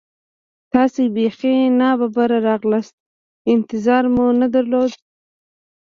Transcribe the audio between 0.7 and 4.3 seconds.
تاسې بیخي نا ببره راغلاست، انتظار مو